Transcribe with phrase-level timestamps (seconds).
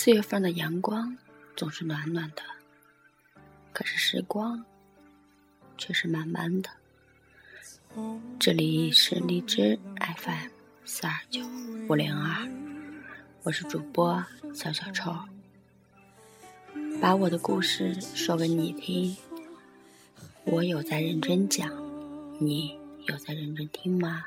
[0.00, 1.18] 四月份的阳光
[1.56, 2.42] 总是暖暖的，
[3.72, 4.64] 可是时光
[5.76, 6.70] 却是慢慢的。
[8.38, 10.50] 这里是荔枝 FM
[10.84, 11.44] 四二九
[11.88, 12.48] 五零二，
[13.42, 14.24] 我是主播
[14.54, 15.12] 小小臭，
[17.02, 19.16] 把我的故事说给你听。
[20.44, 21.68] 我有在认真讲，
[22.38, 22.78] 你
[23.08, 24.26] 有在认真听吗？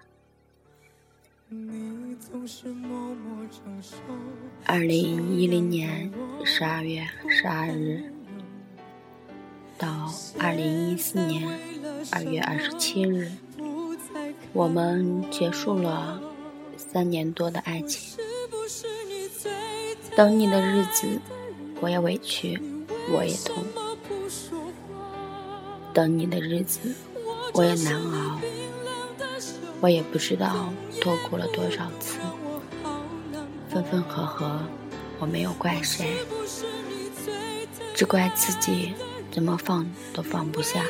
[4.66, 6.10] 二零一零年
[6.46, 8.04] 十二月十二日
[9.78, 10.10] 到
[10.40, 11.46] 二零一四年
[12.10, 13.30] 二月二十七日，
[14.54, 16.22] 我们结束了
[16.78, 18.18] 三年多的爱情。
[20.16, 21.20] 等你的日子，
[21.82, 22.58] 我也委屈，
[23.12, 23.62] 我也痛；
[25.94, 26.96] 等你的日子，
[27.54, 28.40] 我也难熬。
[29.82, 32.20] 我也不知道多哭了多少次，
[33.68, 34.62] 分分合合，
[35.20, 36.08] 我没有怪谁，
[37.96, 38.94] 只怪自己
[39.32, 40.86] 怎么放都放不下。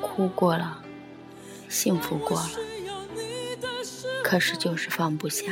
[0.00, 0.82] 哭过了，
[1.68, 2.50] 幸福过了，
[4.24, 5.44] 可是就是放不下。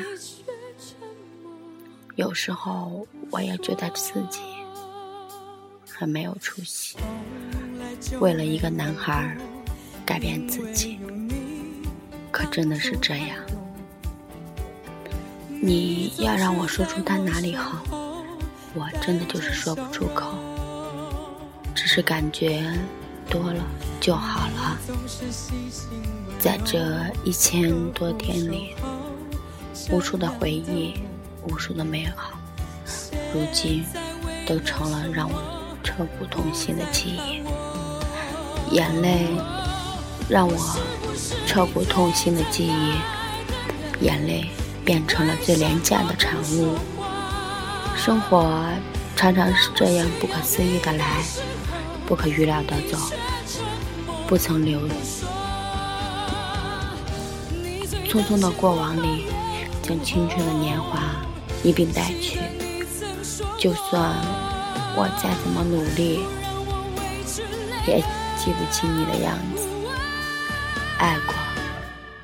[2.16, 4.40] 有时候我也觉得自己
[5.88, 6.96] 很没有出息，
[8.18, 9.36] 为了一个男孩
[10.08, 10.98] 改变自己。
[12.30, 13.36] 可真的是这样？
[15.60, 17.82] 你要让我说出他哪里好，
[18.72, 20.34] 我真的就是说不出口。
[21.74, 22.64] 只是感觉
[23.28, 23.62] 多了
[24.00, 24.78] 就好了。
[26.38, 28.74] 在这一千多天里，
[29.90, 30.94] 无数的回忆，
[31.46, 32.32] 无数的美好，
[33.34, 33.84] 如今
[34.46, 35.38] 都成了让我
[35.84, 37.42] 彻骨痛心的记忆。
[38.74, 39.28] 眼泪
[40.28, 40.76] 让我。
[41.46, 44.50] 彻骨痛心的记忆，眼泪
[44.84, 46.76] 变成了最廉价的产物。
[47.96, 48.66] 生活
[49.16, 51.22] 常常是这样不可思议的来，
[52.06, 52.98] 不可预料的走，
[54.26, 54.78] 不曾留。
[58.06, 59.24] 匆匆的过往里，
[59.82, 61.00] 将青春的年华
[61.64, 62.38] 一并带去。
[63.58, 64.14] 就算
[64.94, 66.20] 我再怎么努力，
[67.86, 68.00] 也
[68.38, 69.67] 记不起你的样子。
[70.98, 71.34] 爱过，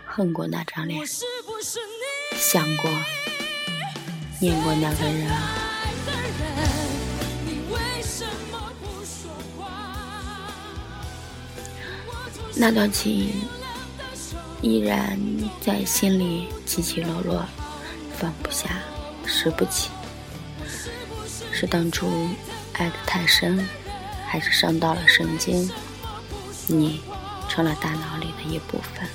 [0.05, 1.01] 恨过那张脸，
[2.37, 2.91] 想过，
[4.41, 5.31] 念过那个人。
[12.57, 13.33] 那段情
[14.61, 15.19] 依然
[15.61, 17.47] 在心里起起落落，
[18.19, 18.83] 放不下，
[19.25, 19.91] 拾不起。
[21.53, 22.29] 是当初
[22.73, 23.69] 爱得太深，
[24.27, 25.71] 还是伤到了神经？
[26.67, 27.01] 你。
[27.49, 29.09] 成了大脑里的一部分。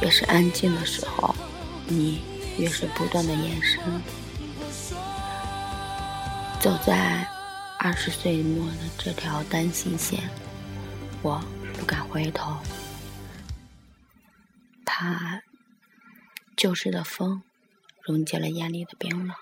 [0.00, 1.34] 越是安静的时候，
[1.86, 2.22] 你
[2.58, 3.80] 越是不断的延伸。
[6.60, 7.26] 走在
[7.78, 10.30] 二十岁末的这条单行线，
[11.22, 11.44] 我
[11.78, 12.56] 不敢回头，
[14.84, 15.42] 怕
[16.56, 17.42] 旧时的风
[18.02, 19.36] 溶解了眼里的冰冷。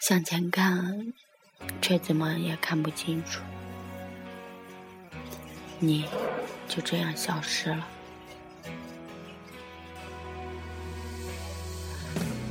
[0.00, 1.12] 向前看，
[1.80, 3.40] 却怎么也看不清楚。
[5.78, 6.06] 你
[6.68, 7.86] 就这样消失了，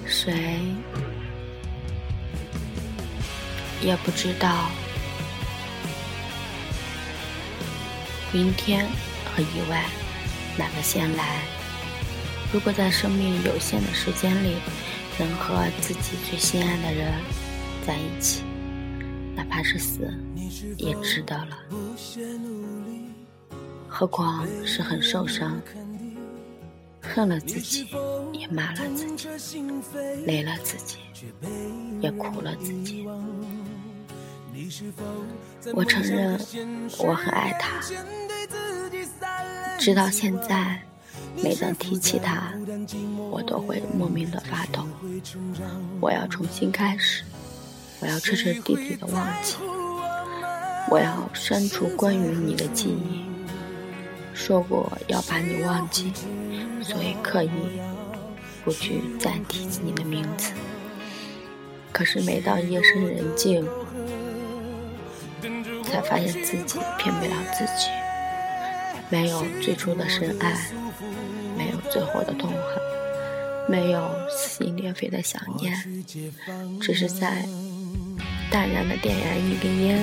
[0.05, 0.59] 谁
[3.81, 4.69] 也不知道
[8.31, 8.85] 明天
[9.25, 9.83] 和意外
[10.57, 11.39] 哪个先来。
[12.53, 14.57] 如果在生命有限的时间里
[15.17, 17.13] 能和自己最心爱的人
[17.85, 18.43] 在一起，
[19.35, 20.13] 哪怕是死，
[20.77, 21.57] 也值得了。
[23.87, 25.61] 何况是很受伤，
[27.01, 27.87] 恨了自己，
[28.31, 29.27] 也骂了自己，
[30.25, 30.97] 累了自己，
[32.01, 33.07] 也苦了自己。
[35.73, 36.39] 我承认
[36.99, 37.79] 我很爱他，
[39.79, 40.81] 直到现在，
[41.41, 42.53] 每当提起他，
[43.31, 44.85] 我都会莫名的发抖。
[45.99, 47.23] 我要重新开始，
[48.03, 49.55] 我要彻彻底底的忘记，
[50.89, 53.23] 我要删除关于你的记忆。
[54.33, 56.11] 说过要把你忘记，
[56.81, 57.49] 所以刻意
[58.65, 60.51] 不去再提起你的名字。
[61.93, 63.65] 可是每到夜深人静，
[65.85, 67.87] 才发现自己骗不了自己。
[69.09, 70.57] 没有最初的深爱，
[71.57, 76.03] 没有最后的痛恨，没有撕心裂肺的想念，
[76.81, 77.45] 只是在
[78.53, 79.99] 淡然的点燃一根烟，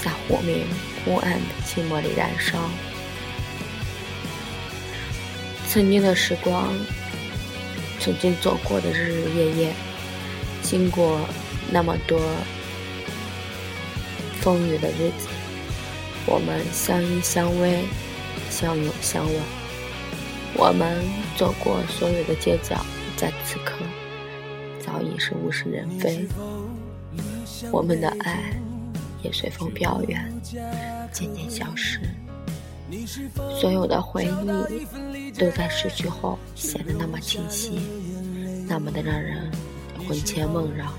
[0.00, 0.64] 在忽明
[1.04, 2.58] 忽暗的寂寞里燃烧。
[5.68, 6.72] 曾经的时光，
[8.00, 9.72] 曾经走过的日日夜夜，
[10.62, 11.20] 经过
[11.70, 12.18] 那么多
[14.40, 15.28] 风雨的日子，
[16.24, 17.82] 我们相依相偎，
[18.48, 19.34] 相拥相吻。
[20.54, 20.98] 我们
[21.36, 22.82] 走过所有的街角，
[23.14, 23.74] 在此刻
[24.80, 26.26] 早已是物是人非。
[27.70, 28.52] 我们的爱
[29.22, 30.32] 也随风飘远，
[31.12, 32.00] 渐渐消失。
[33.60, 37.80] 所有的回忆都在失去后显得那么清晰，
[38.66, 39.50] 那么的让人
[40.06, 40.92] 魂牵梦绕。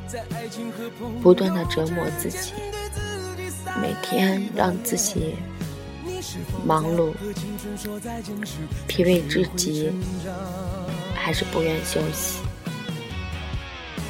[1.21, 2.53] 不断的折磨自己，
[3.81, 5.35] 每天让自己。
[6.65, 7.13] 忙碌，
[8.87, 9.91] 疲惫至极，
[11.13, 12.39] 还是不愿休息。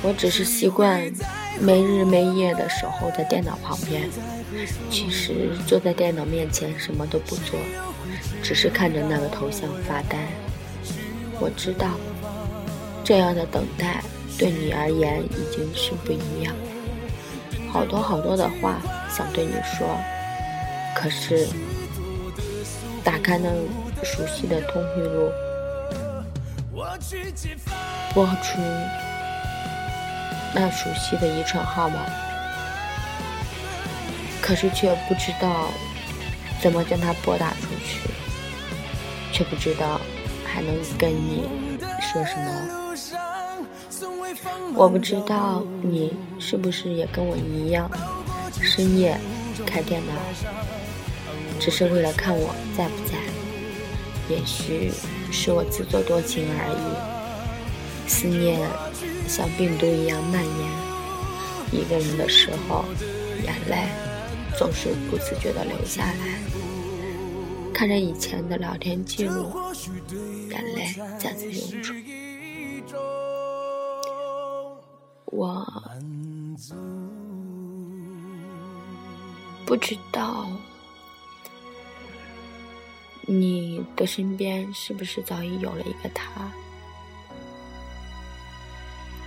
[0.04, 1.12] 我只是习惯
[1.60, 4.10] 没日没夜的守候在电脑旁边，
[4.90, 7.60] 其实坐在电脑面前什么都不做，
[8.42, 10.18] 只是看着那个头像发呆。
[11.40, 11.88] 我知道，
[13.04, 14.04] 这样的等待
[14.38, 16.54] 对你而言已经是不一样。
[17.72, 18.80] 好多好多的话
[19.10, 19.98] 想对你说，
[20.96, 21.48] 可是。
[23.06, 23.50] 打开那
[24.02, 25.30] 熟悉的通讯录，
[28.14, 28.62] 拨出
[30.54, 32.06] 那熟悉的一串号码，
[34.42, 35.70] 可是却不知道
[36.62, 38.00] 怎么将它拨打出去，
[39.32, 40.00] 却不知道
[40.46, 41.50] 还能跟你
[42.00, 42.46] 说什么。
[44.76, 47.90] 我不知道你是不是也跟我一样，
[48.62, 49.18] 深夜
[49.66, 50.14] 开电脑。
[51.60, 53.14] 只是为了看我在不在，
[54.28, 54.92] 也许
[55.32, 58.10] 是我自作多情而已。
[58.10, 58.60] 思念
[59.28, 60.72] 像病毒一样蔓延，
[61.72, 62.86] 一个人的时候，
[63.44, 63.88] 眼泪
[64.58, 66.40] 总是不自觉地流下来。
[67.74, 69.52] 看着以前的聊天记录，
[70.50, 71.94] 眼泪再次涌出。
[75.26, 75.66] 我
[79.66, 80.48] 不知道。
[83.26, 86.52] 你的身边是不是早已有了一个他，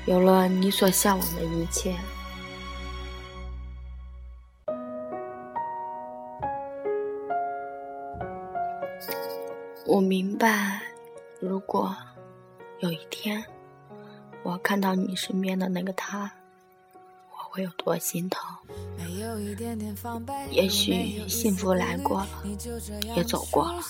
[0.06, 1.97] 有了你所向往的一切？
[9.85, 10.81] 我明白，
[11.41, 11.94] 如果
[12.79, 13.44] 有一天
[14.44, 16.31] 我看到你身边的那个他。
[17.31, 18.43] 我会有多心疼？
[20.50, 22.29] 也许幸福来过了，
[23.17, 23.81] 也走过了，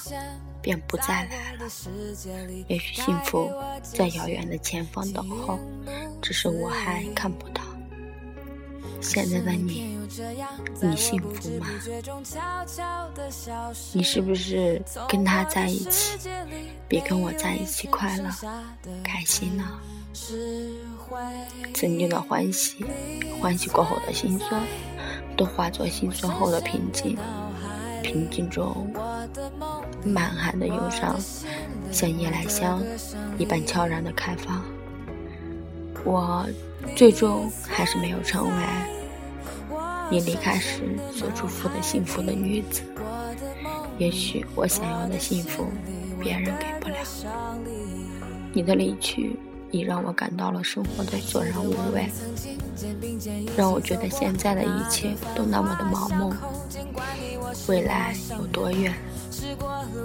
[0.62, 1.66] 便不再来了。
[2.68, 3.52] 也许幸福
[3.82, 5.58] 在遥远的前方等候，
[6.22, 7.62] 只是我还看不到。
[9.00, 9.96] 现在的你，
[10.80, 11.66] 你幸福吗？
[13.92, 16.18] 你是不是跟他在一起，
[16.88, 18.30] 比跟我在一起快乐、
[19.04, 19.64] 开心呢？
[21.74, 22.84] 曾经的欢喜，
[23.40, 24.60] 欢喜过后的心酸，
[25.36, 27.16] 都化作心酸后的平静。
[28.02, 28.90] 平静中，
[30.04, 31.16] 满含的忧伤，
[31.92, 32.82] 像夜来香
[33.38, 34.64] 一般悄然的开放。
[36.06, 36.46] 我
[36.94, 38.64] 最终还是没有成为
[40.08, 42.80] 你离开时所祝福的幸福的女子。
[43.98, 45.66] 也许我想要的幸福，
[46.20, 46.96] 别人给不了。
[48.54, 49.36] 你的离去。
[49.72, 52.08] 已让我感到了生活的索然无味，
[53.56, 56.32] 让我觉得现在的一切都那么的盲目。
[57.66, 58.94] 未来有多远，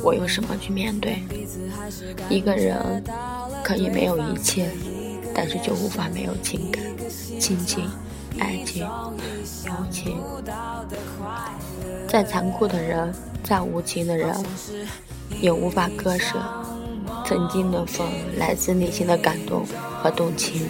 [0.03, 1.21] 我用什么去面对？
[2.27, 3.03] 一个人
[3.63, 4.71] 可以没有一切，
[5.33, 6.83] 但是就无法没有情感、
[7.39, 7.89] 亲情、
[8.39, 8.85] 爱情、
[9.65, 10.17] 友情。
[12.07, 14.35] 再残酷的人，再无情的人，
[15.41, 16.37] 也无法割舍。
[17.25, 18.07] 曾经的风，
[18.37, 19.65] 来自内心的感动
[20.01, 20.67] 和动情。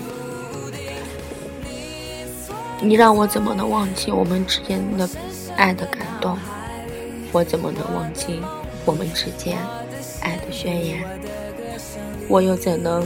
[2.80, 5.10] 你让我怎么能忘记我们之间的
[5.56, 6.38] 爱的感动？
[7.32, 8.42] 我怎么能忘记
[8.86, 9.58] 我们之间
[10.22, 11.04] 爱的宣言？
[12.28, 13.04] 我又怎能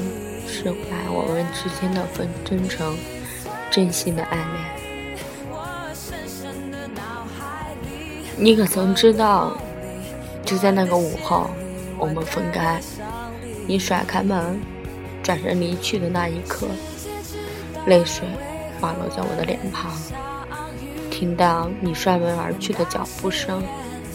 [0.47, 2.97] 释怀我们之间那份真诚、
[3.69, 4.47] 真心的爱恋？
[8.37, 9.57] 你可曾知道，
[10.45, 11.49] 就在那个午后，
[11.97, 12.79] 我们分开。
[13.67, 14.59] 你甩开门，
[15.23, 16.67] 转身离去的那一刻，
[17.87, 18.27] 泪水
[18.79, 19.91] 滑落在我的脸庞。
[21.09, 23.63] 听到你摔门而去的脚步声，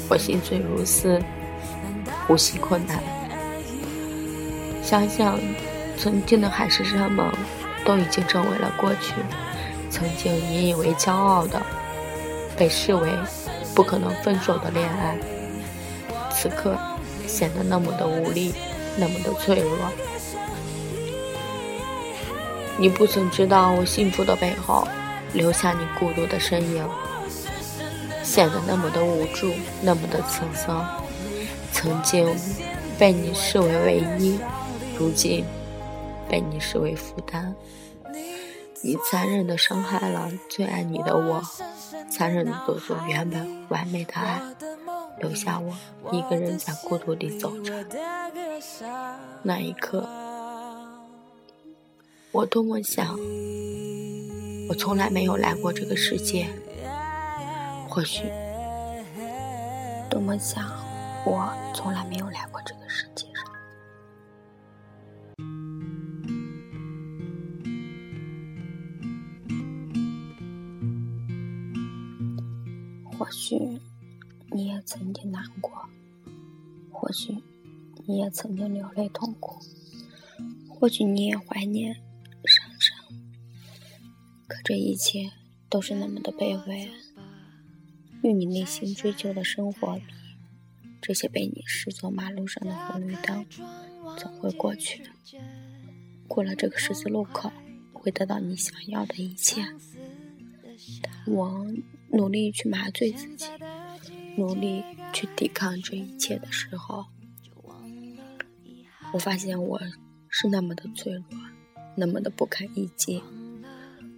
[0.08, 1.20] 我心碎如丝，
[2.26, 3.02] 呼吸困难。
[4.82, 5.38] 想想
[6.02, 7.30] 曾经的海誓山盟，
[7.84, 9.12] 都已经成为了过去。
[9.90, 11.60] 曾经引以为骄傲的，
[12.56, 13.10] 被视为
[13.74, 15.18] 不可能分手的恋爱，
[16.32, 16.74] 此刻
[17.26, 18.54] 显得那么的无力。
[18.96, 19.76] 那么的脆弱，
[22.76, 24.86] 你不曾知道我幸福的背后，
[25.32, 26.84] 留下你孤独的身影，
[28.24, 30.84] 显得那么的无助，那么的沧桑。
[31.72, 32.34] 曾经
[32.98, 34.40] 被你视为唯一，
[34.98, 35.44] 如今
[36.30, 37.54] 被你视为负担。
[38.82, 41.42] 你残忍的伤害了最爱你的我，
[42.10, 44.40] 残忍的夺走原本完美的爱，
[45.18, 45.74] 留下我
[46.12, 47.84] 一个人在孤独里走着。
[49.42, 50.08] 那一刻。
[52.32, 53.18] 我多么想，
[54.68, 56.46] 我从来没有来过这个世界。
[57.88, 58.22] 或许，
[60.08, 60.64] 多么想，
[61.26, 63.26] 我从来没有来过这个世界
[73.30, 73.80] 或许，
[74.50, 75.88] 你也曾经难过，
[76.90, 77.32] 或许，
[78.04, 79.60] 你也曾经流泪痛苦，
[80.68, 81.94] 或许你也怀念。
[84.64, 85.30] 这一切
[85.68, 86.90] 都是那么的卑微，
[88.24, 90.02] 与你内心追求的生活比，
[91.00, 93.46] 这些被你视作马路上的红绿灯，
[94.18, 95.10] 总会过去的。
[96.26, 97.52] 过了这个十字路口，
[97.92, 99.64] 会得到你想要的一切。
[101.00, 101.64] 但我
[102.12, 103.46] 努力去麻醉自己，
[104.36, 107.06] 努力去抵抗这一切的时候，
[109.12, 109.80] 我发现我
[110.28, 111.24] 是那么的脆弱，
[111.96, 113.22] 那么的不堪一击。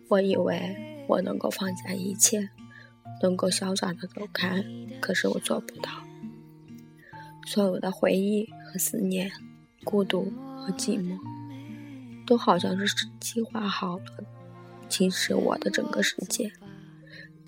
[0.08, 2.50] 我以为我能够放下一切，
[3.22, 4.64] 能够潇洒的走开，
[5.00, 5.90] 可是我做不到。
[7.46, 9.30] 所有的回忆和思念，
[9.84, 11.18] 孤独和寂寞，
[12.26, 14.04] 都好像是计划好了，
[14.88, 16.52] 侵蚀我的整个世界，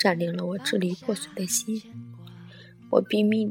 [0.04, 1.82] 占领了我支离破碎的心。
[2.90, 3.50] 我拼命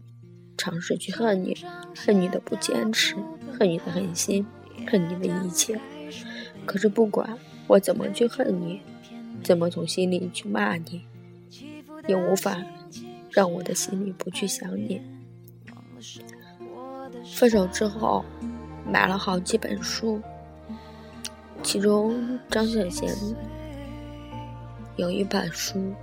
[0.56, 1.58] 尝试去恨你，
[1.96, 3.16] 恨你的不坚持，
[3.58, 4.46] 恨你的狠心，
[4.88, 5.82] 恨你的一切。
[6.68, 8.82] 可是不管我怎么去恨你。
[9.42, 11.02] 怎么从心里去骂你，
[12.08, 12.64] 也无法
[13.32, 15.02] 让我的心里不去想你。
[17.26, 18.24] 分手之后，
[18.86, 20.22] 买了好几本书，
[21.64, 23.36] 其中张小娴
[24.98, 25.94] 有一本书，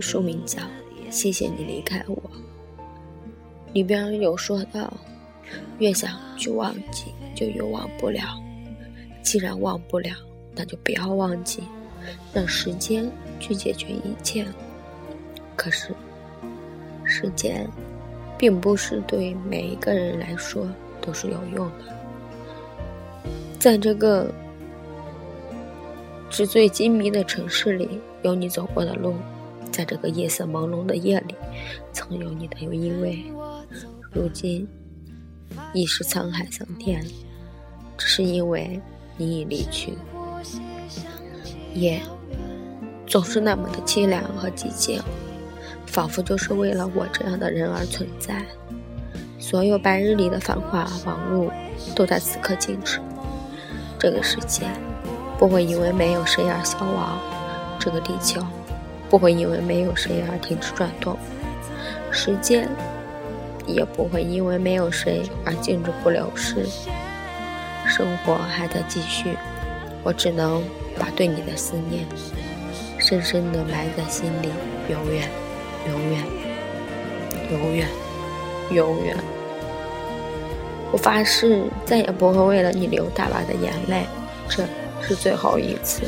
[0.00, 0.60] 书名叫
[1.10, 2.16] 《谢谢你离开我》，
[3.72, 4.92] 里边有说到，
[5.78, 8.22] 越想去忘记，就越忘不了。
[9.22, 10.14] 既然忘不了，
[10.54, 11.62] 那就不要忘记。
[12.34, 14.44] 让时间去解决一切，
[15.56, 15.88] 可是
[17.02, 17.66] 时间
[18.36, 20.68] 并不是对每一个人来说
[21.00, 21.96] 都是有用的。
[23.58, 24.30] 在这个
[26.28, 27.88] 纸醉金迷的城市里，
[28.20, 29.14] 有你走过的路；
[29.74, 31.34] 在这个夜色朦胧的夜里，
[31.92, 33.24] 曾有你的依偎。
[34.12, 34.68] 如今
[35.72, 37.04] 已是沧海桑田，
[37.98, 38.80] 只是因为
[39.16, 39.94] 你已离去。
[41.74, 42.00] 夜
[43.04, 45.02] 总是那么的凄凉和寂静，
[45.86, 48.46] 仿佛就是为了我这样的人而存在。
[49.40, 51.50] 所有白日里的繁华忙碌，
[51.96, 53.00] 都在此刻静止。
[53.98, 54.68] 这个世界
[55.36, 57.18] 不会因为没有谁而消亡，
[57.80, 58.40] 这个地球
[59.14, 61.16] 不会因为没有谁而停止转动，
[62.10, 62.68] 时间
[63.64, 66.66] 也不会因为没有谁而静止不流逝。
[67.86, 69.36] 生活还在继续，
[70.02, 70.60] 我只能。
[70.98, 72.04] 把对你的思念
[72.98, 74.48] 深深的埋在心里，
[74.88, 75.28] 永远，
[75.88, 76.24] 永远，
[77.50, 77.88] 永远，
[78.70, 79.16] 永远。
[80.92, 84.04] 我发誓再也不会为了你流大把的眼泪，
[84.48, 84.64] 这
[85.02, 86.02] 是最后一次。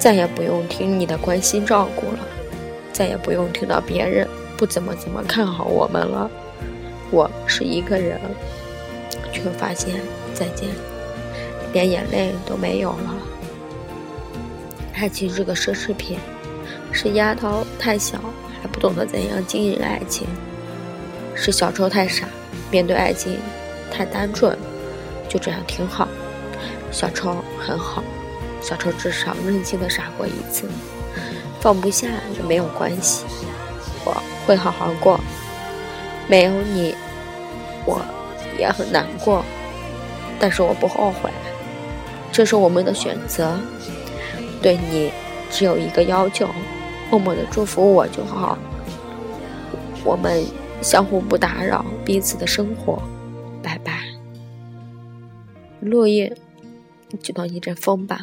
[0.00, 2.18] 再也不用听你的关心照顾了，
[2.90, 4.26] 再也不用听到别人
[4.56, 6.30] 不怎么怎么看好我们了。
[7.10, 8.18] 我是一个人，
[9.30, 10.00] 却发现
[10.32, 10.70] 再见，
[11.74, 13.14] 连眼泪都没有了。
[14.94, 16.18] 爱情是个奢侈品，
[16.90, 18.18] 是丫头太小
[18.62, 20.26] 还不懂得怎样经营爱情，
[21.34, 22.26] 是小丑太傻，
[22.70, 23.36] 面对爱情
[23.92, 24.56] 太单纯，
[25.28, 26.08] 就这样挺好。
[26.90, 28.02] 小丑很好，
[28.60, 30.68] 小丑至少任性的傻过一次，
[31.60, 33.24] 放不下也没有关系，
[34.04, 35.18] 我会好好过。
[36.28, 36.94] 没有你，
[37.84, 38.00] 我
[38.58, 39.44] 也很难过，
[40.38, 41.30] 但是我不后悔，
[42.30, 43.58] 这是我们的选择。
[44.62, 45.10] 对你
[45.50, 46.48] 只有一个要求，
[47.10, 48.56] 默默的祝福我就好。
[50.04, 50.44] 我们
[50.82, 53.02] 相互不打扰彼此的生活，
[53.62, 54.00] 拜拜。
[55.80, 56.36] 落叶
[57.22, 58.20] 就当一阵风吧。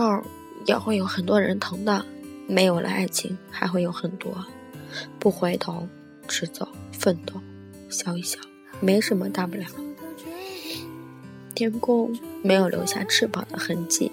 [0.00, 0.22] 后
[0.64, 2.04] 也会有很多人疼的，
[2.48, 4.32] 没有了爱情，还会有很多。
[5.18, 5.86] 不回头，
[6.26, 7.34] 直走，奋斗，
[7.90, 8.38] 笑一笑，
[8.80, 9.66] 没什么大不了。
[11.54, 14.09] 天空没有留下翅膀的痕迹，